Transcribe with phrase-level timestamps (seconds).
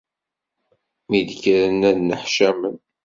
[1.09, 2.75] Mi d-kkren, ad nneḥcamen.